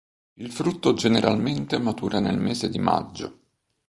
[0.39, 3.39] Il frutto generalmente matura nel mese di maggio.